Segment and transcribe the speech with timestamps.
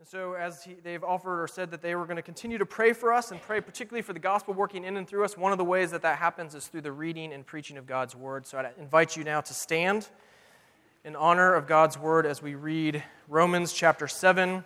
[0.00, 2.64] And so, as he, they've offered or said that they were going to continue to
[2.64, 5.52] pray for us and pray particularly for the gospel working in and through us, one
[5.52, 8.46] of the ways that that happens is through the reading and preaching of God's word.
[8.46, 10.08] So, I invite you now to stand
[11.04, 14.64] in honor of God's word as we read Romans chapter 7,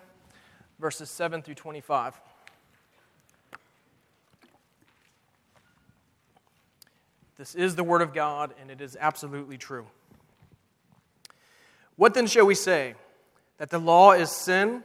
[0.79, 2.15] verses 7 through 25.
[7.39, 9.87] This is the word of God, and it is absolutely true.
[11.97, 12.95] What then shall we say?
[13.59, 14.85] That the law is sin?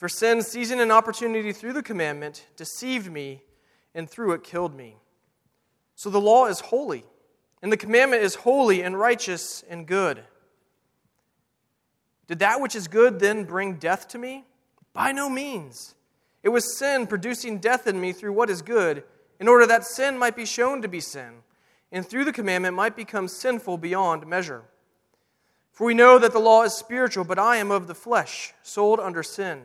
[0.00, 3.42] For sin, seizing an opportunity through the commandment, deceived me,
[3.94, 4.96] and through it killed me.
[5.94, 7.04] So the law is holy,
[7.60, 10.22] and the commandment is holy and righteous and good.
[12.28, 14.46] Did that which is good then bring death to me?
[14.94, 15.94] By no means.
[16.42, 19.04] It was sin producing death in me through what is good,
[19.38, 21.42] in order that sin might be shown to be sin,
[21.92, 24.62] and through the commandment might become sinful beyond measure.
[25.72, 28.98] For we know that the law is spiritual, but I am of the flesh, sold
[28.98, 29.64] under sin.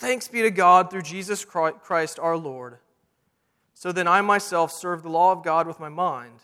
[0.00, 2.78] Thanks be to God through Jesus Christ our Lord.
[3.74, 6.40] So then I myself serve the law of God with my mind,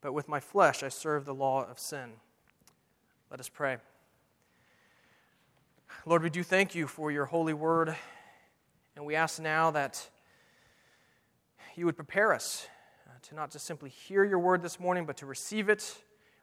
[0.00, 2.12] but with my flesh I serve the law of sin.
[3.30, 3.76] Let us pray.
[6.06, 7.94] Lord, we do thank you for your holy word,
[8.96, 10.08] and we ask now that
[11.76, 12.66] you would prepare us
[13.06, 15.94] uh, to not just simply hear your word this morning, but to receive it.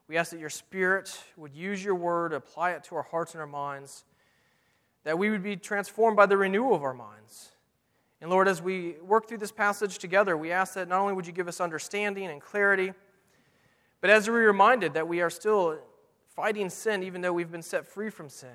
[0.08, 3.42] We ask that your Spirit would use your word, apply it to our hearts and
[3.42, 4.04] our minds
[5.08, 7.54] that we would be transformed by the renewal of our minds.
[8.20, 11.26] And Lord, as we work through this passage together, we ask that not only would
[11.26, 12.92] you give us understanding and clarity,
[14.02, 15.80] but as we're reminded that we are still
[16.36, 18.50] fighting sin even though we've been set free from sin,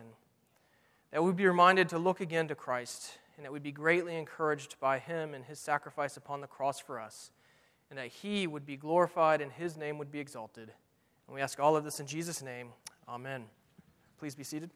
[1.10, 4.78] that we'd be reminded to look again to Christ and that we'd be greatly encouraged
[4.78, 7.30] by him and his sacrifice upon the cross for us,
[7.88, 10.70] and that he would be glorified and his name would be exalted.
[11.26, 12.68] And we ask all of this in Jesus' name.
[13.08, 13.44] Amen.
[14.18, 14.68] Please be seated.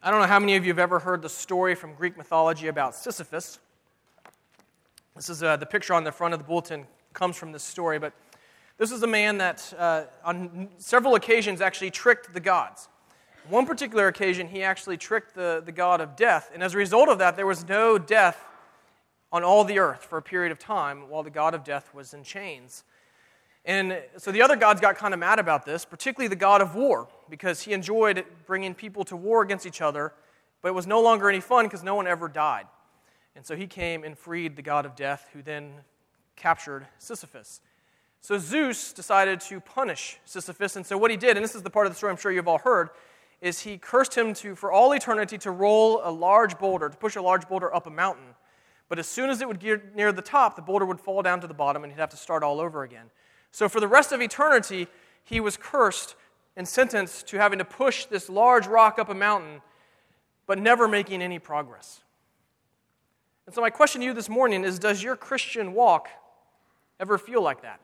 [0.00, 2.68] I don't know how many of you have ever heard the story from Greek mythology
[2.68, 3.58] about Sisyphus.
[5.16, 7.98] This is uh, the picture on the front of the bulletin comes from this story,
[7.98, 8.12] but
[8.76, 12.88] this is a man that uh, on several occasions actually tricked the gods.
[13.48, 17.08] One particular occasion, he actually tricked the, the god of death, and as a result
[17.08, 18.44] of that, there was no death
[19.32, 22.14] on all the earth for a period of time while the god of death was
[22.14, 22.84] in chains.
[23.64, 26.74] And so the other gods got kind of mad about this, particularly the god of
[26.74, 30.12] war, because he enjoyed bringing people to war against each other,
[30.62, 32.66] but it was no longer any fun because no one ever died.
[33.36, 35.72] And so he came and freed the god of death, who then
[36.34, 37.60] captured Sisyphus.
[38.20, 41.70] So Zeus decided to punish Sisyphus, and so what he did, and this is the
[41.70, 42.90] part of the story I'm sure you've all heard,
[43.40, 47.14] is he cursed him to, for all eternity, to roll a large boulder, to push
[47.14, 48.34] a large boulder up a mountain.
[48.88, 51.40] But as soon as it would get near the top, the boulder would fall down
[51.42, 53.10] to the bottom, and he'd have to start all over again.
[53.50, 54.88] So, for the rest of eternity,
[55.24, 56.14] he was cursed
[56.56, 59.62] and sentenced to having to push this large rock up a mountain,
[60.46, 62.00] but never making any progress.
[63.46, 66.08] And so, my question to you this morning is Does your Christian walk
[67.00, 67.80] ever feel like that?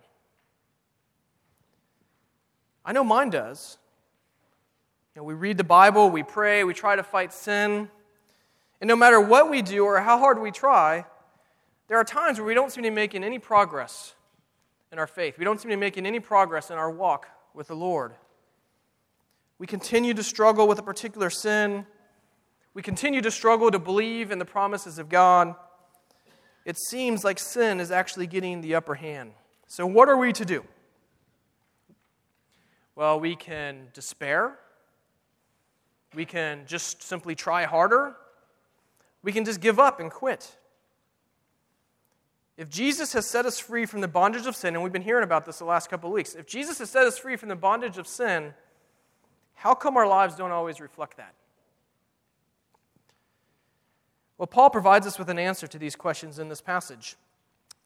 [2.85, 3.79] I know mine does.
[5.15, 7.89] You know, we read the Bible, we pray, we try to fight sin.
[8.81, 11.07] And no matter what we do or how hard we try,
[11.89, 14.15] there are times where we don't seem to be making any progress
[14.95, 15.39] in our faith.
[15.39, 18.15] We don't seem to be making any progress in our walk with the Lord.
[19.59, 21.85] We continue to struggle with a particular sin.
[22.75, 25.57] We continue to struggle to believe in the promises of God.
[26.65, 29.33] It seems like sin is actually getting the upper hand.
[29.67, 30.65] So, what are we to do?
[32.95, 34.57] Well, we can despair.
[36.15, 38.15] We can just simply try harder.
[39.25, 40.57] We can just give up and quit.
[42.57, 45.25] If Jesus has set us free from the bondage of sin, and we've been hearing
[45.25, 47.57] about this the last couple of weeks, if Jesus has set us free from the
[47.57, 48.55] bondage of sin,
[49.55, 51.35] how come our lives don't always reflect that?
[54.39, 57.17] Well, Paul provides us with an answer to these questions in this passage.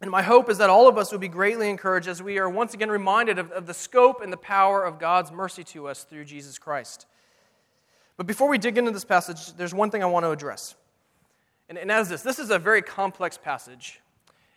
[0.01, 2.49] And my hope is that all of us will be greatly encouraged as we are
[2.49, 6.05] once again reminded of, of, the scope and the power of God's mercy to us
[6.05, 7.07] through Jesus Christ.
[8.17, 10.77] But before we dig into this passage, there's one thing I want to address.
[11.69, 14.01] And, and that is this this is a very complex passage.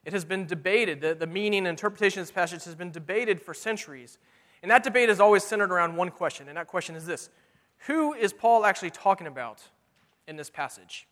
[0.03, 3.41] It has been debated, the, the meaning and interpretation of this passage has been debated
[3.41, 4.17] for centuries.
[4.61, 7.29] And that debate is always centered around one question, and that question is this
[7.87, 9.61] Who is Paul actually talking about
[10.27, 11.07] in this passage?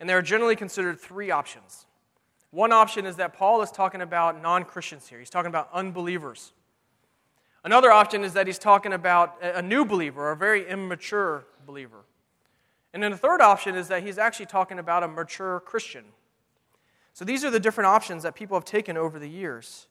[0.00, 1.86] And there are generally considered three options.
[2.50, 6.52] One option is that Paul is talking about non Christians here, he's talking about unbelievers.
[7.64, 12.04] Another option is that he's talking about a new believer, a very immature believer.
[12.94, 16.04] And then the third option is that he's actually talking about a mature Christian.
[17.18, 19.88] So these are the different options that people have taken over the years.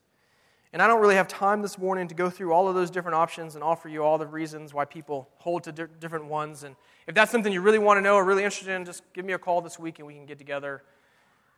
[0.72, 3.16] And I don't really have time this morning to go through all of those different
[3.16, 6.62] options and offer you all the reasons why people hold to di- different ones.
[6.62, 6.74] And
[7.06, 9.34] if that's something you really want to know or really interested in, just give me
[9.34, 10.82] a call this week and we can get together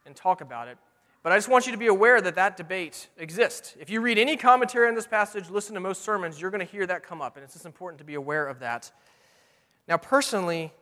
[0.06, 0.76] and talk about it.
[1.22, 3.76] But I just want you to be aware that that debate exists.
[3.78, 6.72] If you read any commentary on this passage, listen to most sermons, you're going to
[6.72, 7.36] hear that come up.
[7.36, 8.90] And it's just important to be aware of that.
[9.86, 10.72] Now, personally,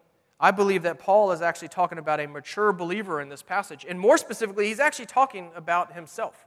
[0.40, 3.84] I believe that Paul is actually talking about a mature believer in this passage.
[3.88, 6.46] And more specifically, he's actually talking about himself.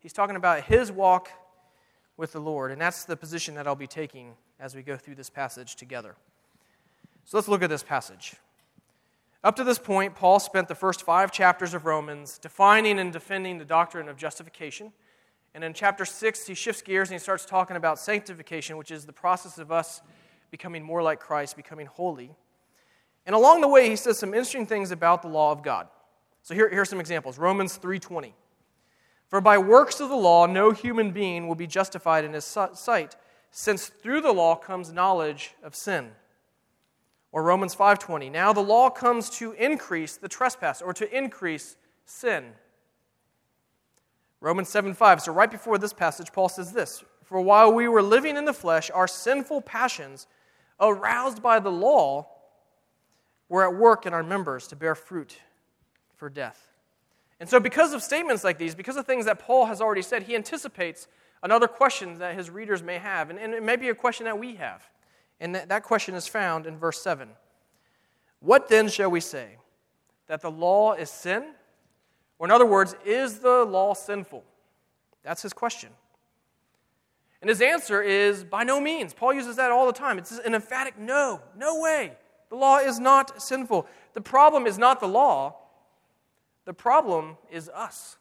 [0.00, 1.28] He's talking about his walk
[2.16, 5.14] with the Lord, and that's the position that I'll be taking as we go through
[5.14, 6.16] this passage together.
[7.24, 8.34] So let's look at this passage.
[9.42, 13.58] Up to this point, Paul spent the first five chapters of Romans defining and defending
[13.58, 14.92] the doctrine of justification.
[15.54, 19.06] And in chapter six, he shifts gears and he starts talking about sanctification, which is
[19.06, 20.02] the process of us
[20.50, 22.34] becoming more like Christ, becoming holy.
[23.26, 25.88] And along the way, he says some interesting things about the law of God.
[26.42, 28.34] So here, here are some examples Romans 3:20.
[29.28, 33.16] For by works of the law, no human being will be justified in his sight,
[33.50, 36.14] since through the law comes knowledge of sin.
[37.32, 38.30] Or Romans 5:20.
[38.30, 42.54] Now the law comes to increase the trespass or to increase sin.
[44.40, 45.22] Romans 7:5.
[45.22, 48.52] So right before this passage, Paul says this: For while we were living in the
[48.52, 50.26] flesh, our sinful passions,
[50.78, 52.28] aroused by the law,
[53.48, 55.38] were at work in our members to bear fruit
[56.16, 56.68] for death.
[57.40, 60.22] And so, because of statements like these, because of things that Paul has already said,
[60.22, 61.08] he anticipates
[61.42, 63.30] another question that his readers may have.
[63.30, 64.82] And, and it may be a question that we have.
[65.40, 67.28] And that, that question is found in verse 7.
[68.40, 69.56] What then shall we say?
[70.26, 71.44] That the law is sin?
[72.38, 74.44] Or, in other words, is the law sinful?
[75.22, 75.90] That's his question.
[77.40, 79.12] And his answer is by no means.
[79.12, 80.18] Paul uses that all the time.
[80.18, 82.12] It's an emphatic no, no way.
[82.54, 83.84] The law is not sinful.
[84.12, 85.56] The problem is not the law,
[86.66, 88.16] the problem is us.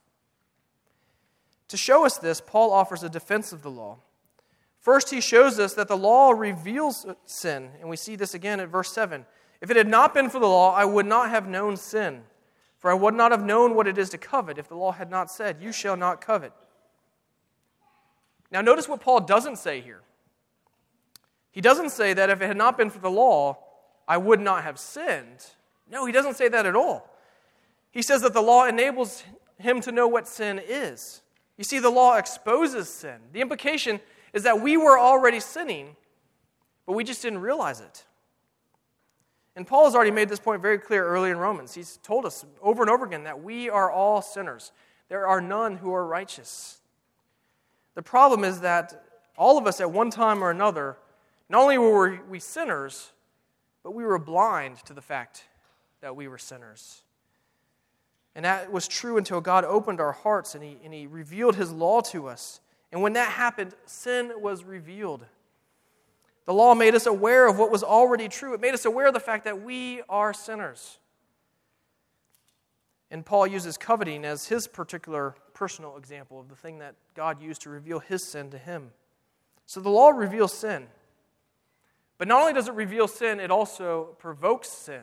[1.67, 3.97] To show us this, Paul offers a defense of the law.
[4.79, 8.69] First, he shows us that the law reveals sin, and we see this again at
[8.69, 9.23] verse 7.
[9.61, 12.23] If it had not been for the law, I would not have known sin,
[12.79, 15.11] for I would not have known what it is to covet if the law had
[15.11, 16.53] not said, You shall not covet.
[18.51, 20.01] Now, notice what Paul doesn't say here.
[21.51, 23.59] He doesn't say that if it had not been for the law,
[24.07, 25.45] I would not have sinned.
[25.89, 27.09] No, he doesn't say that at all.
[27.91, 29.23] He says that the law enables
[29.57, 31.21] him to know what sin is.
[31.57, 33.17] You see, the law exposes sin.
[33.31, 33.99] The implication
[34.33, 35.95] is that we were already sinning,
[36.85, 38.05] but we just didn't realize it.
[39.55, 41.75] And Paul has already made this point very clear early in Romans.
[41.75, 44.71] He's told us over and over again that we are all sinners.
[45.09, 46.81] There are none who are righteous.
[47.93, 49.05] The problem is that
[49.37, 50.97] all of us at one time or another,
[51.49, 53.11] not only were we sinners,
[53.83, 55.43] but we were blind to the fact
[56.01, 57.03] that we were sinners.
[58.35, 61.71] And that was true until God opened our hearts and he, and he revealed His
[61.71, 62.61] law to us.
[62.91, 65.25] And when that happened, sin was revealed.
[66.45, 69.13] The law made us aware of what was already true, it made us aware of
[69.13, 70.97] the fact that we are sinners.
[73.11, 77.61] And Paul uses coveting as his particular personal example of the thing that God used
[77.61, 78.89] to reveal his sin to him.
[79.67, 80.87] So the law reveals sin.
[82.23, 85.01] But not only does it reveal sin, it also provokes sin.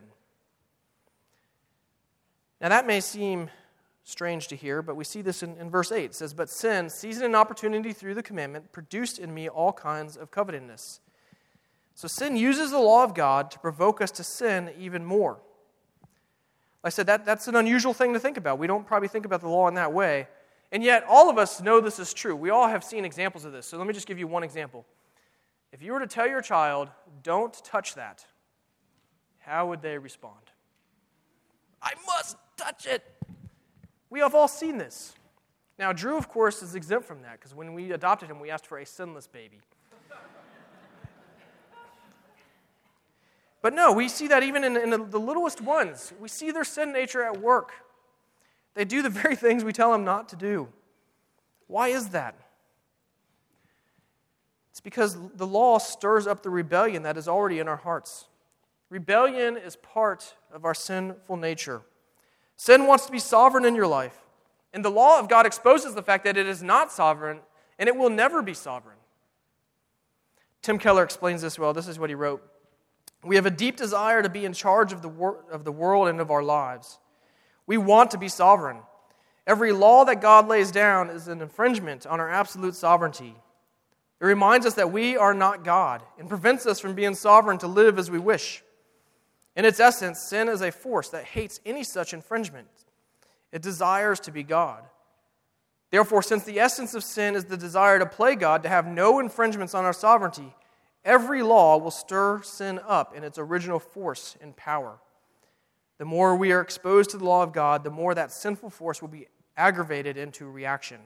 [2.63, 3.51] Now, that may seem
[4.05, 6.03] strange to hear, but we see this in, in verse 8.
[6.03, 10.17] It says, But sin, seizing an opportunity through the commandment, produced in me all kinds
[10.17, 11.01] of covetousness.
[11.95, 15.41] So sin uses the law of God to provoke us to sin even more.
[16.83, 18.59] I said, that, that's an unusual thing to think about.
[18.59, 20.27] We don't probably think about the law in that way.
[20.73, 22.35] And yet, all of us know this is true.
[22.35, 23.67] We all have seen examples of this.
[23.67, 24.87] So let me just give you one example.
[25.73, 26.89] If you were to tell your child,
[27.23, 28.27] don't touch that,
[29.39, 30.51] how would they respond?
[31.83, 33.05] I must touch it.
[34.11, 35.15] We have all seen this.
[35.79, 38.67] Now, Drew, of course, is exempt from that because when we adopted him, we asked
[38.67, 39.61] for a sinless baby.
[43.63, 46.13] But no, we see that even in, in the, the littlest ones.
[46.19, 47.73] We see their sin nature at work.
[48.75, 50.69] They do the very things we tell them not to do.
[51.67, 52.35] Why is that?
[54.81, 58.29] It's because the law stirs up the rebellion that is already in our hearts.
[58.89, 61.83] Rebellion is part of our sinful nature.
[62.57, 64.17] Sin wants to be sovereign in your life.
[64.73, 67.41] And the law of God exposes the fact that it is not sovereign
[67.79, 68.97] and it will never be sovereign.
[70.63, 71.75] Tim Keller explains this well.
[71.75, 72.43] This is what he wrote
[73.23, 76.09] we have a deep desire to be in charge of the, wor- of the world
[76.09, 76.99] and of our lives.
[77.67, 78.79] We want to be sovereign.
[79.47, 83.37] Every law that God lays down is an infringement on our absolute sovereignty.
[84.21, 87.67] It reminds us that we are not God and prevents us from being sovereign to
[87.67, 88.63] live as we wish.
[89.57, 92.69] In its essence, sin is a force that hates any such infringement.
[93.51, 94.85] It desires to be God.
[95.91, 99.19] Therefore, since the essence of sin is the desire to play God, to have no
[99.19, 100.55] infringements on our sovereignty,
[101.05, 104.99] Every law will stir sin up in its original force and power.
[105.99, 109.01] The more we are exposed to the law of God, the more that sinful force
[109.01, 111.01] will be aggravated into reaction.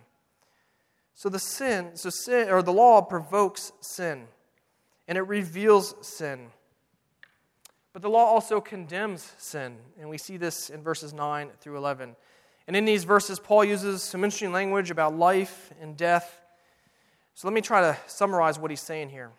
[1.15, 4.27] So the sin, so sin or the law provokes sin
[5.07, 6.49] and it reveals sin.
[7.93, 12.17] But the law also condemns sin, and we see this in verses 9 through 11.
[12.67, 16.41] And in these verses, Paul uses some interesting language about life and death.
[17.35, 19.31] So let me try to summarize what he's saying here.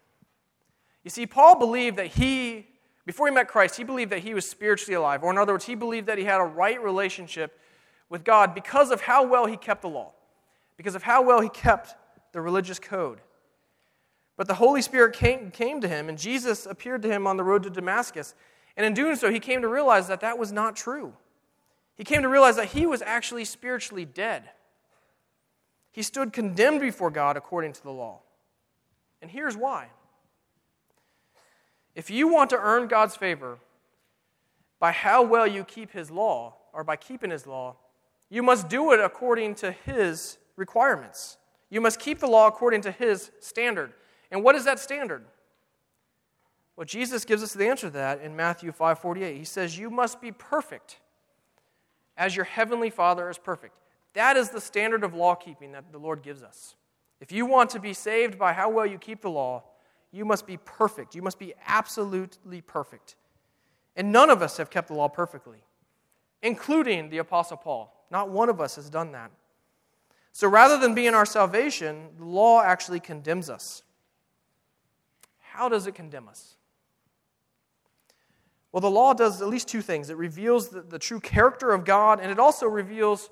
[1.04, 2.68] You see, Paul believed that he,
[3.06, 5.24] before he met Christ, he believed that he was spiritually alive.
[5.24, 7.60] Or, in other words, he believed that he had a right relationship
[8.10, 10.14] with God because of how well he kept the law,
[10.78, 11.96] because of how well he kept
[12.32, 13.22] the religious code.
[14.38, 17.44] But the Holy Spirit came, came to him, and Jesus appeared to him on the
[17.44, 18.36] road to Damascus.
[18.76, 21.14] And in doing so, he came to realize that that was not true.
[21.96, 24.50] He came to realize that he was actually spiritually dead.
[25.92, 28.20] He stood condemned before God according to the law.
[29.22, 29.88] And here's why
[31.96, 33.58] if you want to earn God's favor
[34.80, 37.78] by how well you keep His law, or by keeping His law,
[38.30, 41.38] you must do it according to His requirements.
[41.70, 43.94] You must keep the law according to His standard.
[44.32, 45.26] And what is that standard?
[46.76, 49.38] Well, Jesus gives us the answer to that in Matthew 5:48.
[49.38, 51.00] He says, "You must be perfect
[52.18, 53.78] as your heavenly Father is perfect."
[54.14, 56.76] That is the standard of law keeping that the Lord gives us.
[57.20, 59.64] If you want to be saved by how well you keep the law,
[60.12, 61.16] you must be perfect.
[61.16, 63.16] You must be absolutely perfect.
[63.96, 65.64] And none of us have kept the law perfectly,
[66.42, 68.06] including the Apostle Paul.
[68.10, 69.32] Not one of us has done that.
[70.36, 73.84] So rather than being our salvation, the law actually condemns us.
[75.40, 76.58] How does it condemn us?
[78.74, 81.86] Well, the law does at least two things it reveals the, the true character of
[81.86, 83.30] God, and it also reveals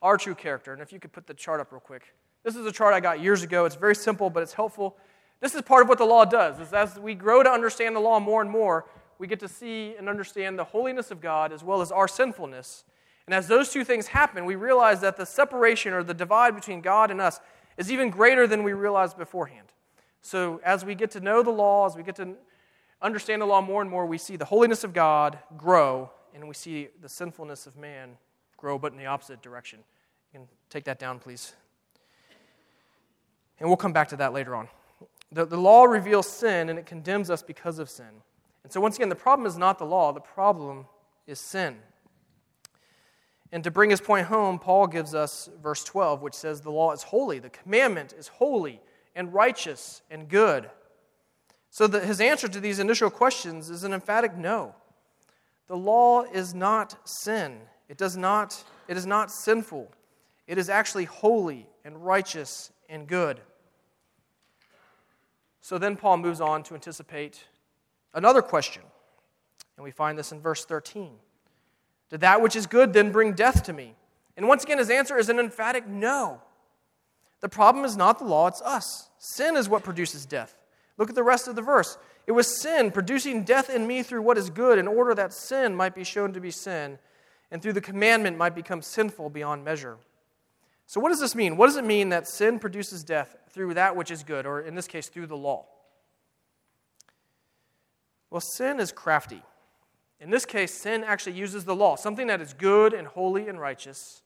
[0.00, 0.72] our true character.
[0.72, 2.14] And if you could put the chart up real quick.
[2.44, 3.64] This is a chart I got years ago.
[3.64, 4.96] It's very simple, but it's helpful.
[5.40, 6.60] This is part of what the law does.
[6.60, 8.86] Is as we grow to understand the law more and more,
[9.18, 12.84] we get to see and understand the holiness of God as well as our sinfulness.
[13.26, 16.80] And as those two things happen, we realize that the separation or the divide between
[16.80, 17.40] God and us
[17.76, 19.68] is even greater than we realized beforehand.
[20.22, 22.34] So as we get to know the law, as we get to
[23.02, 26.54] understand the law more and more, we see the holiness of God grow, and we
[26.54, 28.16] see the sinfulness of man
[28.56, 29.80] grow, but in the opposite direction.
[30.32, 31.54] You can take that down, please.
[33.58, 34.68] And we'll come back to that later on.
[35.32, 38.22] The, the law reveals sin and it condemns us because of sin.
[38.62, 40.86] And so, once again, the problem is not the law, the problem
[41.26, 41.76] is sin.
[43.52, 46.92] And to bring his point home, Paul gives us verse 12, which says, The law
[46.92, 48.80] is holy, the commandment is holy
[49.14, 50.70] and righteous and good.
[51.70, 54.74] So, that his answer to these initial questions is an emphatic no.
[55.68, 57.58] The law is not sin.
[57.88, 59.90] It does not, it is not sinful.
[60.46, 63.40] It is actually holy and righteous and good.
[65.60, 67.44] So then Paul moves on to anticipate
[68.14, 68.82] another question.
[69.76, 71.10] And we find this in verse 13.
[72.10, 73.94] Did that which is good then bring death to me?
[74.36, 76.40] And once again, his answer is an emphatic no.
[77.40, 79.10] The problem is not the law, it's us.
[79.18, 80.56] Sin is what produces death.
[80.98, 81.98] Look at the rest of the verse.
[82.26, 85.74] It was sin producing death in me through what is good, in order that sin
[85.74, 86.98] might be shown to be sin,
[87.50, 89.98] and through the commandment might become sinful beyond measure.
[90.86, 91.56] So, what does this mean?
[91.56, 94.74] What does it mean that sin produces death through that which is good, or in
[94.74, 95.66] this case, through the law?
[98.30, 99.42] Well, sin is crafty.
[100.20, 103.60] In this case, sin actually uses the law, something that is good and holy and
[103.60, 104.22] righteous,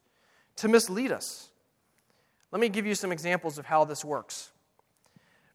[0.57, 1.49] to mislead us.
[2.53, 4.51] Let me give you some examples of how this works.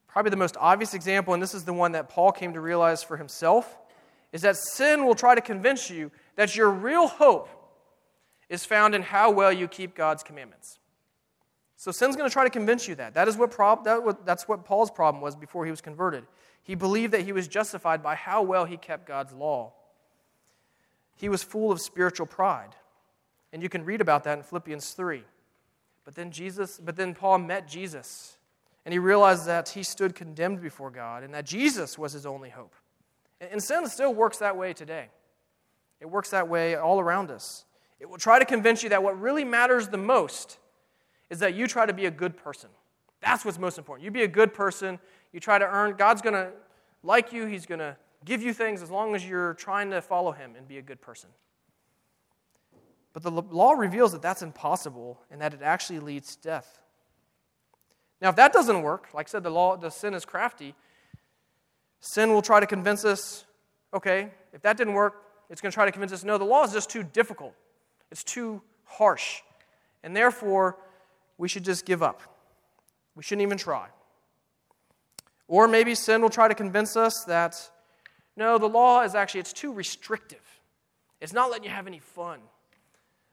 [0.08, 3.04] Probably the most obvious example, and this is the one that Paul came to realize
[3.04, 3.78] for himself,
[4.32, 7.50] is that sin will try to convince you that your real hope
[8.50, 10.80] is found in how well you keep God's commandments.
[11.78, 13.14] So sin's going to try to convince you that.
[13.14, 16.26] That is what prob- that, that's what Paul's problem was before he was converted.
[16.64, 19.74] He believed that he was justified by how well he kept God's law.
[21.16, 22.76] He was full of spiritual pride.
[23.54, 25.24] And you can read about that in Philippians 3.
[26.04, 28.38] But then Jesus, but then Paul met Jesus,
[28.86, 32.50] and he realized that he stood condemned before God and that Jesus was his only
[32.50, 32.76] hope.
[33.42, 35.08] And sin still works that way today.
[36.00, 37.66] It works that way all around us.
[38.00, 40.60] It will try to convince you that what really matters the most
[41.30, 42.70] is that you try to be a good person.
[43.22, 44.06] That's what's most important.
[44.06, 45.00] You be a good person.
[45.32, 46.52] You try to earn, God's going to
[47.02, 47.46] like you.
[47.46, 47.96] He's going to
[48.26, 51.02] give you things as long as you're trying to follow Him and be a good
[51.02, 51.30] person.
[53.14, 56.82] But the law reveals that that's impossible and that it actually leads to death.
[58.22, 60.76] Now, if that doesn't work, like I said, the law, the sin is crafty.
[62.02, 63.46] Sin will try to convince us,
[63.94, 66.64] okay, if that didn't work, it's going to try to convince us, no, the law
[66.64, 67.54] is just too difficult.
[68.12, 69.42] It's too harsh.
[70.04, 70.78] And therefore,
[71.38, 72.22] we should just give up.
[73.16, 73.88] We shouldn't even try.
[75.48, 77.70] Or maybe sin will try to convince us that
[78.38, 80.44] no, the law is actually it's too restrictive.
[81.22, 82.40] It's not letting you have any fun.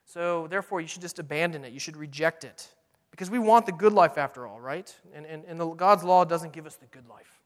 [0.05, 1.73] So therefore you should just abandon it.
[1.73, 2.69] You should reject it.
[3.11, 4.95] Because we want the good life after all, right?
[5.15, 7.41] And, and, and the, God's law doesn't give us the good life.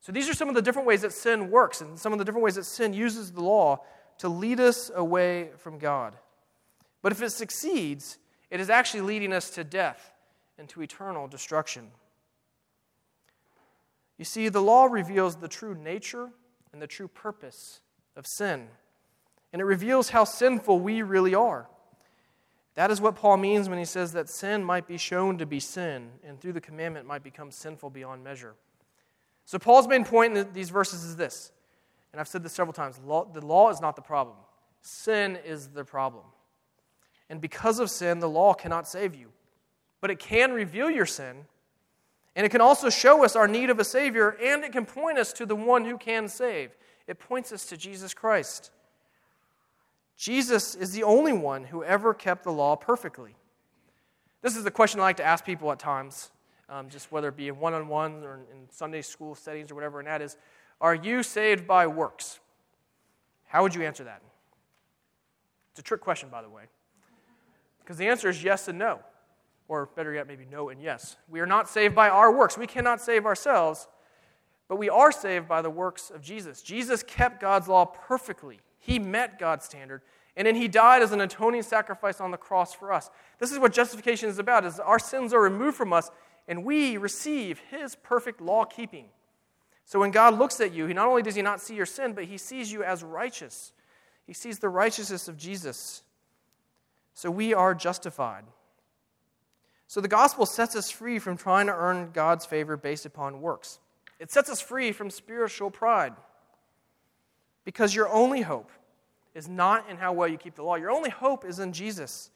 [0.00, 2.24] So these are some of the different ways that sin works and some of the
[2.24, 3.80] different ways that sin uses the law
[4.18, 6.14] to lead us away from God.
[7.02, 8.18] But if it succeeds,
[8.50, 10.12] it is actually leading us to death
[10.58, 11.90] and to eternal destruction.
[14.18, 16.30] You see, the law reveals the true nature
[16.72, 17.80] and the true purpose
[18.16, 18.68] of sin,
[19.52, 21.68] and it reveals how sinful we really are.
[22.74, 25.60] That is what Paul means when he says that sin might be shown to be
[25.60, 28.54] sin, and through the commandment might become sinful beyond measure.
[29.44, 31.50] So, Paul's main point in these verses is this,
[32.12, 34.36] and I've said this several times the law is not the problem,
[34.80, 36.24] sin is the problem.
[37.28, 39.28] And because of sin, the law cannot save you.
[40.00, 41.44] But it can reveal your sin,
[42.36, 45.18] and it can also show us our need of a Savior, and it can point
[45.18, 46.76] us to the one who can save.
[47.06, 48.70] It points us to Jesus Christ.
[50.16, 53.34] Jesus is the only one who ever kept the law perfectly.
[54.42, 56.30] This is the question I like to ask people at times,
[56.68, 59.74] um, just whether it be in one on one or in Sunday school settings or
[59.74, 60.36] whatever, and that is
[60.80, 62.38] Are you saved by works?
[63.46, 64.22] How would you answer that?
[65.72, 66.64] It's a trick question, by the way.
[67.80, 69.00] Because the answer is yes and no.
[69.70, 71.14] Or better yet, maybe no and yes.
[71.28, 72.58] We are not saved by our works.
[72.58, 73.86] We cannot save ourselves,
[74.66, 76.60] but we are saved by the works of Jesus.
[76.60, 80.02] Jesus kept God's law perfectly, He met God's standard.
[80.36, 83.10] And then he died as an atoning sacrifice on the cross for us.
[83.38, 86.10] This is what justification is about is our sins are removed from us
[86.48, 89.06] and we receive his perfect law keeping.
[89.84, 92.12] So when God looks at you, he not only does he not see your sin,
[92.12, 93.72] but he sees you as righteous.
[94.24, 96.04] He sees the righteousness of Jesus.
[97.12, 98.44] So we are justified.
[99.90, 103.80] So the gospel sets us free from trying to earn God's favor based upon works.
[104.20, 106.12] It sets us free from spiritual pride.
[107.64, 108.70] Because your only hope
[109.34, 110.76] is not in how well you keep the law.
[110.76, 112.30] Your only hope is in Jesus,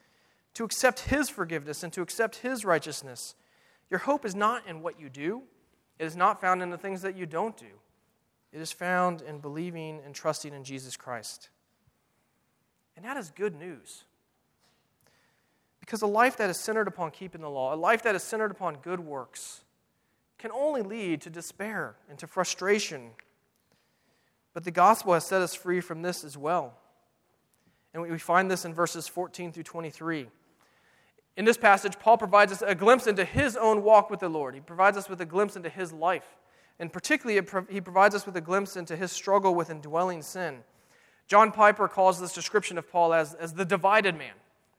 [0.55, 3.37] to accept his forgiveness and to accept his righteousness.
[3.88, 5.43] Your hope is not in what you do,
[6.01, 7.79] it is not found in the things that you don't do.
[8.53, 11.51] It is found in believing and trusting in Jesus Christ.
[12.97, 14.03] And that is good news.
[15.85, 18.51] Because a life that is centered upon keeping the law, a life that is centered
[18.51, 19.64] upon good works,
[20.38, 23.11] can only lead to despair and to frustration.
[24.55, 26.73] But the gospel has set us free from this as well.
[27.92, 30.27] And we find this in verses 14 through 23.
[31.37, 34.55] In this passage, Paul provides us a glimpse into his own walk with the Lord.
[34.55, 36.38] He provides us with a glimpse into his life.
[36.79, 40.61] And particularly, he provides us with a glimpse into his struggle with indwelling sin.
[41.27, 44.33] John Piper calls this description of Paul as, as the divided man.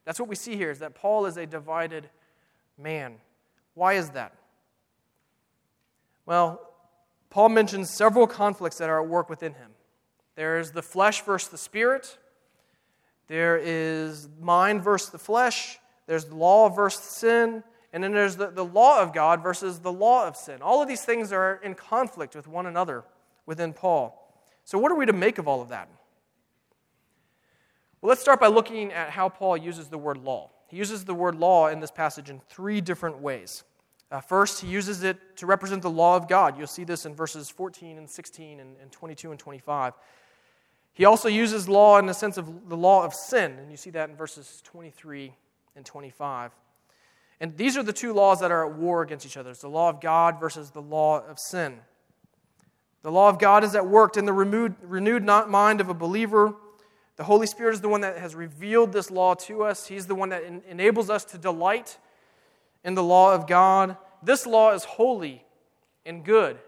[0.06, 2.08] That's what we see here is that Paul is a divided
[2.78, 3.16] man.
[3.74, 4.32] Why is that?
[6.24, 6.60] Well,
[7.28, 9.72] Paul mentions several conflicts that are at work within him.
[10.36, 12.18] There is the flesh versus the spirit.
[13.26, 15.78] There is mind versus the flesh.
[16.06, 17.64] There's law versus sin.
[17.92, 20.62] And then there's the, the law of God versus the law of sin.
[20.62, 23.04] All of these things are in conflict with one another
[23.44, 24.22] within Paul.
[24.64, 25.88] So, what are we to make of all of that?
[28.06, 30.50] Well, let's start by looking at how Paul uses the word law.
[30.68, 33.64] He uses the word law in this passage in three different ways.
[34.12, 36.56] Uh, first, he uses it to represent the law of God.
[36.56, 39.94] You'll see this in verses 14 and 16 and, and 22 and 25.
[40.92, 43.90] He also uses law in the sense of the law of sin, and you see
[43.90, 45.34] that in verses 23
[45.74, 46.52] and 25.
[47.40, 49.68] And these are the two laws that are at war against each other it's the
[49.68, 51.78] law of God versus the law of sin.
[53.02, 56.54] The law of God is at work in the renewed, renewed mind of a believer.
[57.16, 59.86] The Holy Spirit is the one that has revealed this law to us.
[59.86, 61.98] He's the one that en- enables us to delight
[62.84, 63.96] in the law of God.
[64.22, 65.44] This law is holy
[66.04, 66.58] and good.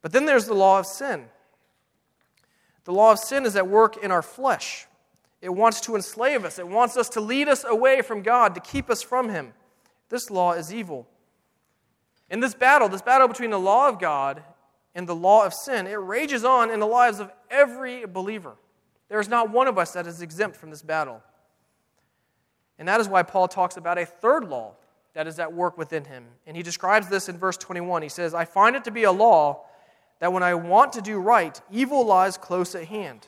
[0.00, 1.26] But then there's the law of sin.
[2.84, 4.86] The law of sin is at work in our flesh.
[5.42, 8.60] It wants to enslave us, it wants us to lead us away from God, to
[8.60, 9.52] keep us from Him.
[10.08, 11.06] This law is evil.
[12.30, 14.42] In this battle, this battle between the law of God
[14.94, 18.56] and the law of sin, it rages on in the lives of every believer.
[19.08, 21.22] There is not one of us that is exempt from this battle.
[22.78, 24.74] And that is why Paul talks about a third law
[25.14, 26.26] that is at work within him.
[26.46, 28.02] And he describes this in verse 21.
[28.02, 29.64] He says, I find it to be a law
[30.20, 33.26] that when I want to do right, evil lies close at hand.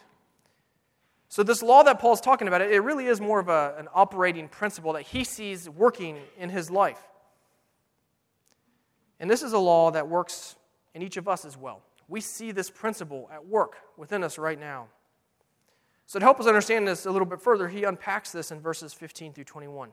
[1.28, 4.48] So, this law that Paul's talking about, it really is more of a, an operating
[4.48, 7.00] principle that he sees working in his life.
[9.20, 10.56] And this is a law that works
[10.92, 11.82] in each of us as well.
[12.08, 14.88] We see this principle at work within us right now.
[16.10, 18.92] So, to help us understand this a little bit further, he unpacks this in verses
[18.92, 19.90] 15 through 21.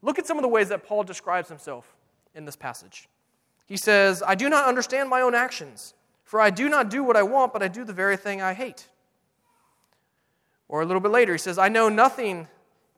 [0.00, 1.94] Look at some of the ways that Paul describes himself
[2.34, 3.06] in this passage.
[3.66, 5.92] He says, I do not understand my own actions,
[6.24, 8.54] for I do not do what I want, but I do the very thing I
[8.54, 8.88] hate.
[10.68, 12.48] Or a little bit later, he says, I know nothing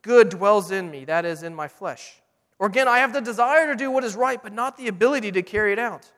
[0.02, 2.22] good dwells in me, that is, in my flesh.
[2.60, 5.32] Or again, I have the desire to do what is right, but not the ability
[5.32, 6.08] to carry it out.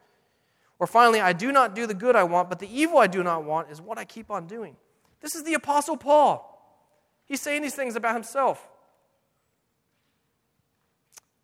[0.81, 3.23] Or finally, I do not do the good I want, but the evil I do
[3.23, 4.77] not want is what I keep on doing.
[5.21, 6.53] This is the Apostle Paul.
[7.27, 8.67] He's saying these things about himself.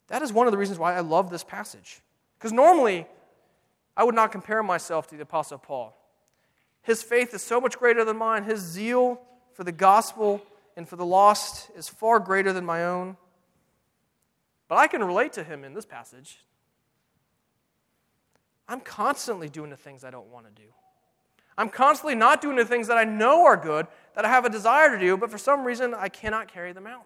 [0.09, 2.01] That is one of the reasons why I love this passage.
[2.39, 3.07] Because normally,
[3.97, 5.97] I would not compare myself to the Apostle Paul.
[6.83, 9.21] His faith is so much greater than mine, his zeal
[9.55, 10.43] for the gospel
[10.77, 13.17] and for the lost is far greater than my own.
[14.69, 16.39] But I can relate to him in this passage.
[18.69, 20.69] I'm constantly doing the things I don't want to do.
[21.59, 24.51] I'm constantly not doing the things that I know are good, that I have a
[24.51, 27.05] desire to do, but for some reason I cannot carry them out.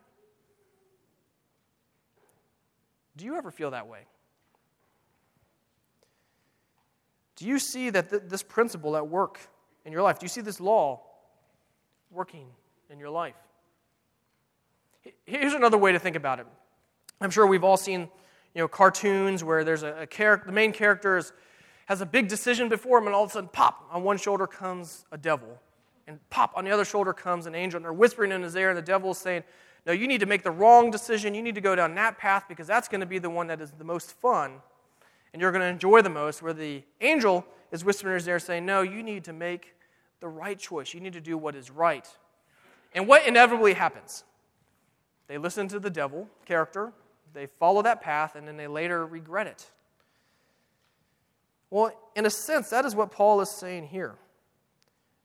[3.17, 4.07] Do you ever feel that way?
[7.37, 9.41] Do you see that th- this principle at work
[9.85, 10.19] in your life?
[10.19, 11.01] Do you see this law
[12.11, 12.47] working
[12.91, 13.35] in your life.
[15.25, 16.47] Here's another way to think about it.
[17.21, 18.09] I'm sure we've all seen
[18.55, 21.33] you know, cartoons where there's a, a character, the main character is,
[21.87, 24.47] has a big decision before him, and all of a sudden, pop, on one shoulder
[24.47, 25.49] comes a devil.
[26.07, 28.69] And pop, on the other shoulder comes an angel, and they're whispering in his ear,
[28.69, 29.45] and the devil is saying,
[29.87, 31.35] No, you need to make the wrong decision.
[31.35, 33.61] You need to go down that path because that's going to be the one that
[33.61, 34.55] is the most fun,
[35.33, 36.43] and you're going to enjoy the most.
[36.43, 39.75] Where the angel is whispering in his ear, saying, No, you need to make
[40.21, 40.93] the right choice.
[40.93, 42.07] You need to do what is right.
[42.95, 44.25] And what inevitably happens?
[45.29, 46.93] They listen to the devil character,
[47.33, 49.71] they follow that path, and then they later regret it.
[51.71, 54.15] Well, in a sense, that is what Paul is saying here.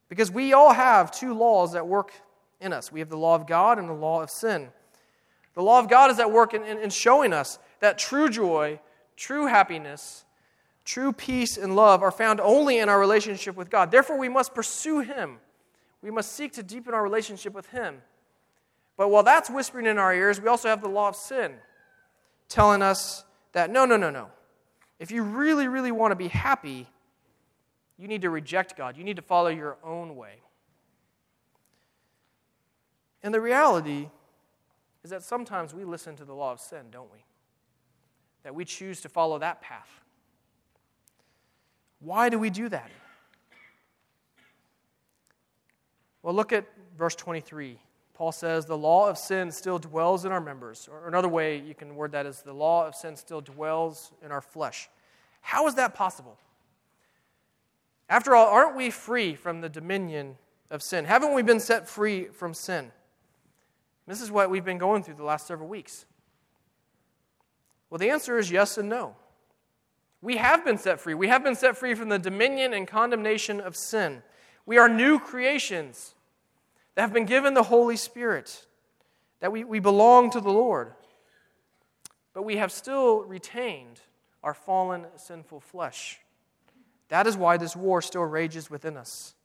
[0.10, 2.12] Because we all have two laws that work
[2.60, 4.69] in us we have the law of God and the law of sin.
[5.56, 8.80] The law of God is at work in, in, in showing us that true joy,
[9.15, 10.25] true happiness,
[10.84, 13.91] True peace and love are found only in our relationship with God.
[13.91, 15.38] Therefore, we must pursue Him.
[16.01, 18.01] We must seek to deepen our relationship with Him.
[18.97, 21.54] But while that's whispering in our ears, we also have the law of sin
[22.49, 23.23] telling us
[23.54, 24.30] that no, no, no, no.
[25.01, 26.87] If you really, really want to be happy,
[27.97, 28.95] you need to reject God.
[28.95, 30.43] You need to follow your own way.
[33.23, 34.09] And the reality
[35.03, 37.17] is that sometimes we listen to the law of sin, don't we?
[38.43, 39.89] That we choose to follow that path.
[41.99, 42.91] Why do we do that?
[46.21, 47.79] Well, look at verse 23.
[48.21, 50.88] Paul says, The law of sin still dwells in our members.
[50.91, 54.31] Or another way you can word that is, The law of sin still dwells in
[54.31, 54.89] our flesh.
[55.41, 56.38] How is that possible?
[58.07, 60.38] After all, aren't we free from the dominion
[60.69, 61.05] of sin?
[61.05, 62.91] Haven't we been set free from sin?
[64.05, 66.05] This is what we've been going through the last several weeks.
[67.89, 69.15] Well, the answer is yes and no.
[70.21, 71.15] We have been set free.
[71.15, 74.21] We have been set free from the dominion and condemnation of sin.
[74.67, 76.13] We are new creations
[76.95, 78.65] that have been given the Holy Spirit,
[79.39, 80.93] that we, we belong to the Lord.
[82.34, 83.99] But we have still retained
[84.43, 86.19] our fallen, sinful flesh.
[87.10, 89.36] That is why this war still rages within us.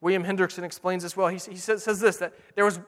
[0.00, 1.28] William Hendriksen explains this well.
[1.28, 2.80] He, he says, says this that there was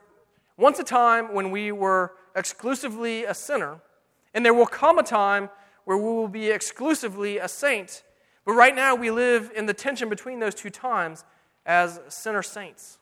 [0.57, 3.81] once a time when we were exclusively a sinner
[4.35, 5.49] And there will come a time
[5.85, 8.03] where we will be exclusively a saint.
[8.45, 11.25] But right now, we live in the tension between those two times
[11.65, 12.98] as sinner saints.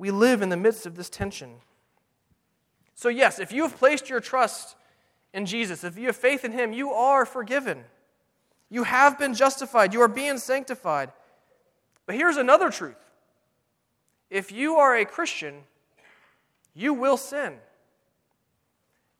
[0.00, 1.56] We live in the midst of this tension.
[2.94, 4.74] So, yes, if you have placed your trust
[5.34, 7.84] in Jesus, if you have faith in Him, you are forgiven.
[8.70, 9.92] You have been justified.
[9.92, 11.12] You are being sanctified.
[12.06, 12.96] But here's another truth
[14.30, 15.56] if you are a Christian,
[16.72, 17.58] you will sin.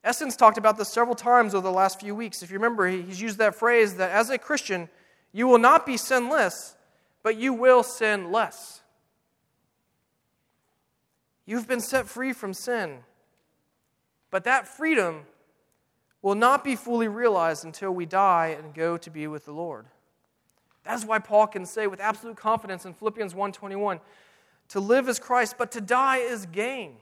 [0.03, 2.41] Essence talked about this several times over the last few weeks.
[2.41, 4.89] If you remember, he's used that phrase that as a Christian,
[5.31, 6.75] you will not be sinless,
[7.21, 8.80] but you will sin less.
[11.51, 12.99] You've been set free from sin.
[14.29, 15.23] But that freedom
[16.21, 19.85] will not be fully realized until we die and go to be with the Lord.
[20.85, 23.99] That's why Paul can say with absolute confidence in Philippians 1:21,
[24.69, 27.01] to live is Christ, but to die is gain.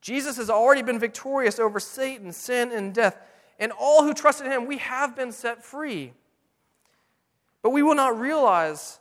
[0.00, 3.20] Jesus has already been victorious over Satan, sin, and death.
[3.58, 6.14] And all who trust in him, we have been set free.
[7.60, 9.00] But we will not realize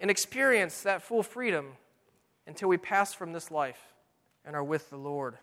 [0.00, 1.76] and experience that full freedom
[2.46, 3.80] until we pass from this life
[4.44, 5.36] and are with the Lord.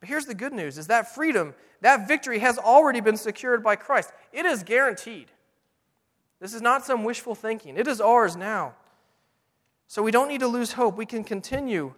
[0.00, 3.76] But here's the good news is that freedom, that victory has already been secured by
[3.76, 4.12] Christ.
[4.32, 5.30] It is guaranteed.
[6.40, 7.76] This is not some wishful thinking.
[7.76, 8.74] It is ours now.
[9.86, 10.96] So we don't need to lose hope.
[10.96, 11.94] We can continue.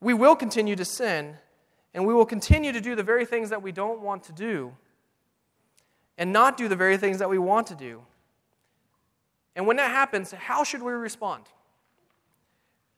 [0.00, 1.38] We will continue to sin,
[1.94, 4.74] and we will continue to do the very things that we don't want to do,
[6.18, 8.02] and not do the very things that we want to do.
[9.56, 11.44] And when that happens, how should we respond?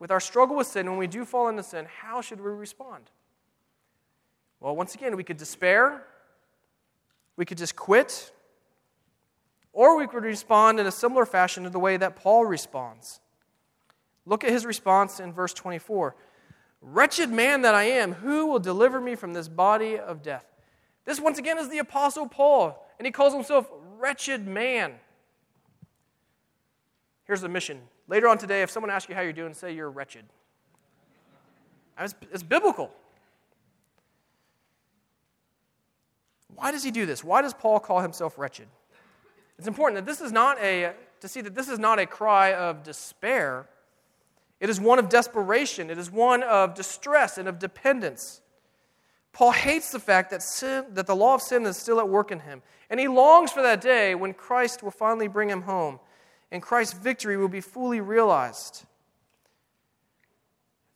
[0.04, 3.10] With our struggle with sin, when we do fall into sin, how should we respond?
[4.60, 6.04] Well, once again, we could despair,
[7.36, 8.30] we could just quit,
[9.72, 13.20] or we could respond in a similar fashion to the way that Paul responds.
[14.26, 16.14] Look at his response in verse 24
[16.82, 20.44] Wretched man that I am, who will deliver me from this body of death?
[21.06, 24.96] This, once again, is the Apostle Paul, and he calls himself wretched man.
[27.24, 27.80] Here's the mission.
[28.08, 30.24] Later on today, if someone asks you how you're doing, say you're wretched.
[31.98, 32.90] It's, it's biblical.
[36.54, 37.24] Why does he do this?
[37.24, 38.68] Why does Paul call himself wretched?
[39.58, 42.52] It's important that this is not a to see that this is not a cry
[42.52, 43.66] of despair.
[44.60, 45.90] It is one of desperation.
[45.90, 48.42] It is one of distress and of dependence.
[49.32, 52.30] Paul hates the fact that sin, that the law of sin is still at work
[52.30, 55.98] in him, and he longs for that day when Christ will finally bring him home,
[56.54, 58.84] and Christ's victory will be fully realized.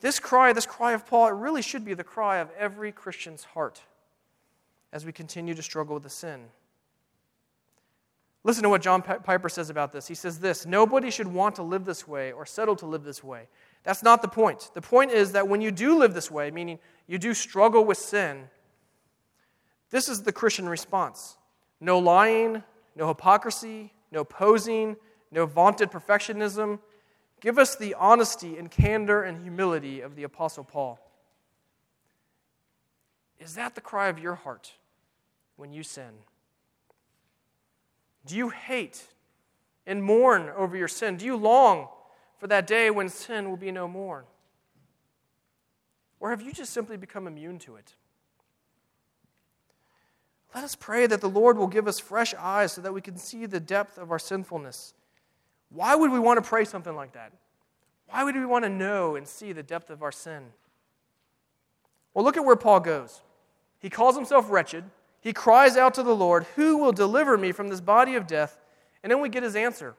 [0.00, 3.42] This cry, this cry of Paul, it really should be the cry of every Christian's
[3.42, 3.82] heart
[4.92, 6.44] as we continue to struggle with the sin.
[8.44, 10.06] Listen to what John Piper says about this.
[10.06, 13.24] He says this Nobody should want to live this way or settle to live this
[13.24, 13.48] way.
[13.82, 14.70] That's not the point.
[14.74, 17.98] The point is that when you do live this way, meaning you do struggle with
[17.98, 18.44] sin,
[19.90, 21.36] this is the Christian response
[21.80, 22.62] no lying,
[22.94, 24.94] no hypocrisy, no posing,
[25.30, 26.78] no vaunted perfectionism.
[27.40, 30.98] Give us the honesty and candor and humility of the Apostle Paul.
[33.38, 34.72] Is that the cry of your heart
[35.56, 36.10] when you sin?
[38.26, 39.06] Do you hate
[39.86, 41.16] and mourn over your sin?
[41.16, 41.88] Do you long
[42.38, 44.24] for that day when sin will be no more?
[46.20, 47.94] Or have you just simply become immune to it?
[50.54, 53.16] Let us pray that the Lord will give us fresh eyes so that we can
[53.16, 54.94] see the depth of our sinfulness.
[55.70, 57.32] Why would we want to pray something like that?
[58.08, 60.44] Why would we want to know and see the depth of our sin?
[62.14, 63.20] Well, look at where Paul goes.
[63.78, 64.84] He calls himself wretched.
[65.20, 68.58] He cries out to the Lord, Who will deliver me from this body of death?
[69.02, 69.94] And then we get his answer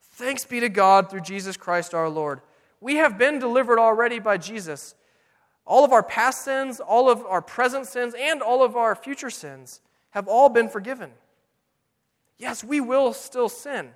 [0.00, 2.40] Thanks be to God through Jesus Christ our Lord.
[2.80, 4.94] We have been delivered already by Jesus.
[5.64, 9.30] All of our past sins, all of our present sins, and all of our future
[9.30, 9.80] sins
[10.10, 11.12] have all been forgiven.
[12.36, 13.90] Yes, we will still sin.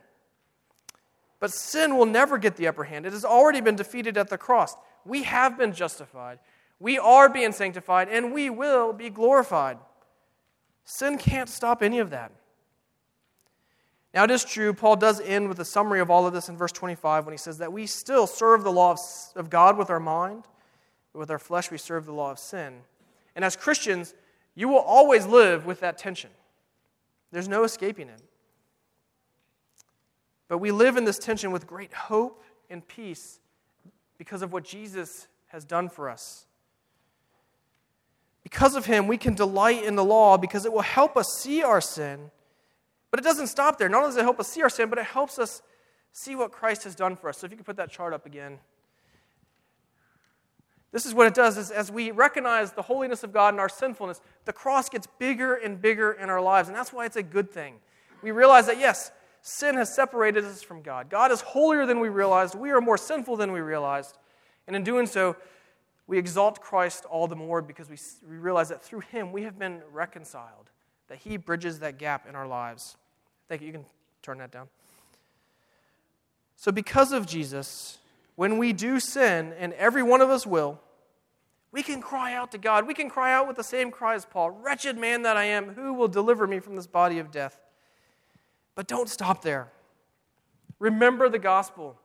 [1.42, 3.04] But sin will never get the upper hand.
[3.04, 4.76] It has already been defeated at the cross.
[5.04, 6.38] We have been justified.
[6.78, 9.78] We are being sanctified, and we will be glorified.
[10.84, 12.30] Sin can't stop any of that.
[14.14, 16.56] Now, it is true, Paul does end with a summary of all of this in
[16.56, 18.94] verse 25 when he says that we still serve the law
[19.34, 20.44] of God with our mind,
[21.12, 22.82] but with our flesh we serve the law of sin.
[23.34, 24.14] And as Christians,
[24.54, 26.30] you will always live with that tension.
[27.32, 28.22] There's no escaping it.
[30.48, 33.40] But we live in this tension with great hope and peace
[34.18, 36.46] because of what Jesus has done for us.
[38.42, 41.62] Because of him, we can delight in the law because it will help us see
[41.62, 42.30] our sin.
[43.10, 43.88] But it doesn't stop there.
[43.88, 45.62] Not only does it help us see our sin, but it helps us
[46.12, 47.38] see what Christ has done for us.
[47.38, 48.58] So if you could put that chart up again.
[50.92, 53.68] This is what it does is as we recognize the holiness of God and our
[53.68, 56.68] sinfulness, the cross gets bigger and bigger in our lives.
[56.68, 57.76] And that's why it's a good thing.
[58.22, 59.10] We realize that, yes,
[59.42, 61.10] sin has separated us from God.
[61.10, 62.54] God is holier than we realized.
[62.54, 64.16] We are more sinful than we realized.
[64.66, 65.36] And in doing so,
[66.06, 67.96] we exalt Christ all the more because we,
[68.28, 70.70] we realize that through him we have been reconciled,
[71.08, 72.96] that he bridges that gap in our lives.
[73.48, 73.66] Thank you.
[73.66, 73.84] You can
[74.22, 74.68] turn that down.
[76.56, 77.98] So, because of Jesus,
[78.36, 80.80] when we do sin, and every one of us will,
[81.72, 82.86] we can cry out to God.
[82.86, 85.70] We can cry out with the same cry as Paul Wretched man that I am,
[85.70, 87.58] who will deliver me from this body of death?
[88.74, 89.70] But don't stop there.
[90.78, 91.96] Remember the gospel.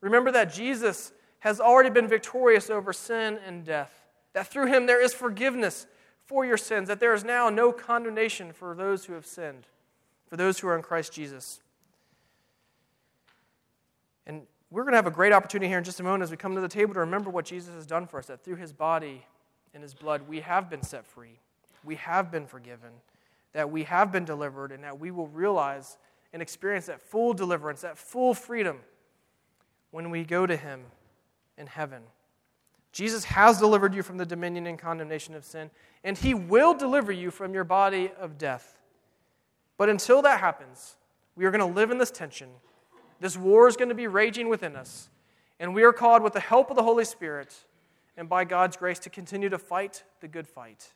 [0.00, 5.02] Remember that Jesus has already been victorious over sin and death, that through him there
[5.02, 5.86] is forgiveness
[6.24, 9.66] for your sins, that there is now no condemnation for those who have sinned,
[10.26, 11.60] for those who are in Christ Jesus.
[14.26, 16.36] And we're going to have a great opportunity here in just a moment as we
[16.36, 18.72] come to the table to remember what Jesus has done for us, that through his
[18.72, 19.24] body
[19.72, 21.38] and his blood, we have been set free,
[21.84, 22.90] we have been forgiven,
[23.52, 25.98] that we have been delivered, and that we will realize
[26.32, 28.78] and experience that full deliverance, that full freedom
[29.90, 30.82] when we go to him
[31.56, 32.02] in heaven.
[32.92, 35.70] Jesus has delivered you from the dominion and condemnation of sin,
[36.04, 38.78] and he will deliver you from your body of death.
[39.76, 40.96] But until that happens,
[41.34, 42.48] we are going to live in this tension
[43.20, 45.08] this war is going to be raging within us.
[45.58, 47.54] And we are called, with the help of the Holy Spirit
[48.16, 50.92] and by God's grace, to continue to fight the good fight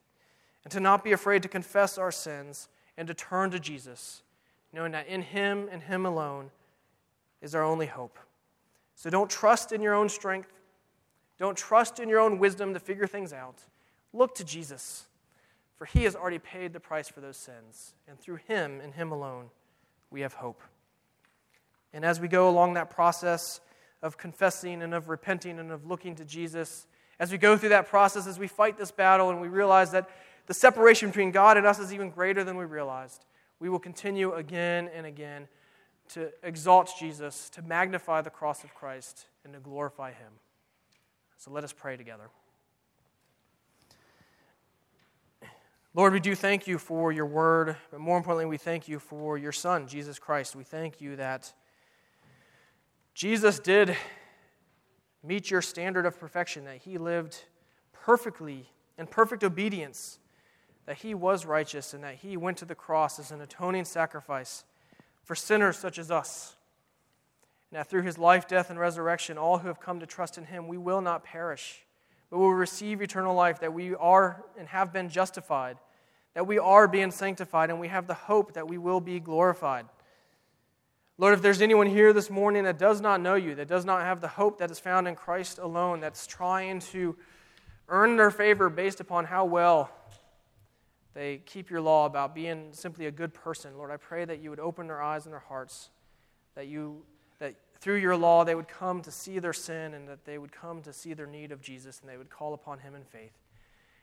[0.64, 4.22] and to not be afraid to confess our sins and to turn to Jesus,
[4.72, 6.50] knowing that in Him and Him alone
[7.40, 8.18] is our only hope.
[8.94, 10.52] So don't trust in your own strength.
[11.38, 13.62] Don't trust in your own wisdom to figure things out.
[14.12, 15.06] Look to Jesus,
[15.76, 17.94] for He has already paid the price for those sins.
[18.06, 19.46] And through Him and Him alone,
[20.10, 20.60] we have hope.
[21.92, 23.60] And as we go along that process
[24.02, 26.86] of confessing and of repenting and of looking to Jesus,
[27.18, 30.08] as we go through that process, as we fight this battle and we realize that
[30.50, 33.24] the separation between God and us is even greater than we realized,
[33.60, 35.46] we will continue again and again
[36.08, 40.32] to exalt Jesus, to magnify the cross of Christ, and to glorify Him.
[41.36, 42.30] So let us pray together.
[45.94, 49.38] Lord, we do thank you for your word, but more importantly, we thank you for
[49.38, 50.56] your Son, Jesus Christ.
[50.56, 51.52] We thank you that
[53.14, 53.96] Jesus did
[55.22, 57.44] meet your standard of perfection, that he lived
[57.92, 60.18] perfectly in perfect obedience,
[60.90, 64.64] that he was righteous, and that he went to the cross as an atoning sacrifice
[65.22, 66.56] for sinners such as us.
[67.70, 70.46] And that through his life, death, and resurrection, all who have come to trust in
[70.46, 71.84] him, we will not perish,
[72.28, 75.78] but will receive eternal life, that we are and have been justified,
[76.34, 79.86] that we are being sanctified, and we have the hope that we will be glorified.
[81.18, 84.02] Lord, if there's anyone here this morning that does not know you, that does not
[84.02, 87.14] have the hope that is found in Christ alone, that's trying to
[87.88, 89.88] earn their favor based upon how well
[91.14, 94.50] they keep your law about being simply a good person, Lord, I pray that you
[94.50, 95.90] would open their eyes and their hearts,
[96.54, 97.02] that you
[97.40, 100.52] that through your law they would come to see their sin and that they would
[100.52, 103.32] come to see their need of Jesus and they would call upon him in faith.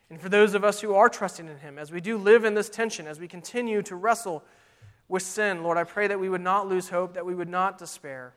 [0.10, 2.56] And for those of us who are trusting in him, as we do live in
[2.56, 4.44] this tension, as we continue to wrestle
[5.08, 7.78] with sin, Lord, I pray that we would not lose hope, that we would not
[7.78, 8.34] despair.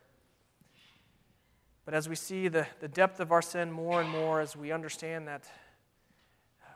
[1.85, 4.71] But as we see the, the depth of our sin more and more, as we
[4.71, 5.49] understand that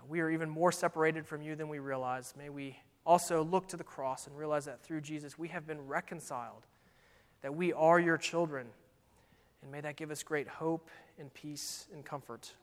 [0.10, 3.78] we are even more separated from you than we realize, may we also look to
[3.78, 6.66] the cross and realize that through Jesus we have been reconciled,
[7.42, 8.68] that we are your children.
[9.62, 10.90] And may that give us great hope
[11.20, 12.54] and peace and comfort.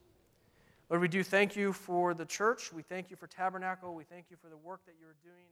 [0.88, 2.72] Lord, we do thank you for the church.
[2.72, 3.94] We thank you for Tabernacle.
[3.94, 5.46] We thank you for the work that you're doing.